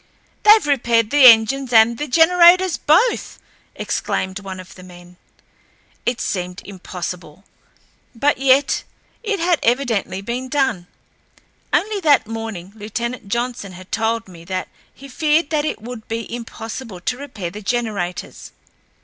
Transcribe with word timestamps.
"They've 0.41 0.65
repaired 0.65 1.11
the 1.11 1.25
engines 1.27 1.71
and 1.71 1.99
the 1.99 2.07
generators 2.07 2.75
both," 2.75 3.37
exclaimed 3.75 4.39
one 4.39 4.59
of 4.59 4.73
the 4.73 4.81
men. 4.81 5.17
It 6.07 6.19
seemed 6.19 6.63
impossible, 6.65 7.43
but 8.15 8.39
yet 8.39 8.81
it 9.21 9.39
had 9.39 9.59
evidently 9.61 10.19
been 10.21 10.49
done. 10.49 10.87
Only 11.71 11.99
that 11.99 12.25
morning, 12.25 12.73
Lieutenant 12.75 13.27
Johnson 13.29 13.73
had 13.73 13.91
told 13.91 14.27
me 14.27 14.43
that 14.45 14.69
he 14.91 15.07
feared 15.07 15.51
that 15.51 15.65
it 15.65 15.79
would 15.83 16.07
be 16.07 16.33
impossible 16.35 16.99
to 17.01 17.17
repair 17.19 17.51
the 17.51 17.61
generators. 17.61 18.53